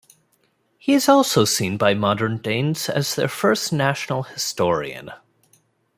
[0.79, 5.11] He is also seen by modern Danes as their first national historian.